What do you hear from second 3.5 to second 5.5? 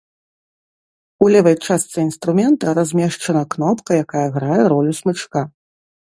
кнопка, якая грае ролю смычка.